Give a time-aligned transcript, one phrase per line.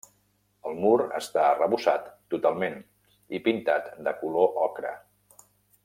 [0.69, 2.81] El mur està arrebossat totalment
[3.39, 4.97] i pintat de color ocre.